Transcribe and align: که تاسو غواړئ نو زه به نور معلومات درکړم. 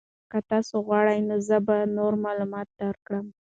که 0.31 0.39
تاسو 0.51 0.75
غواړئ 0.87 1.19
نو 1.27 1.35
زه 1.47 1.57
به 1.67 1.77
نور 1.97 2.13
معلومات 2.25 2.67
درکړم. 2.81 3.25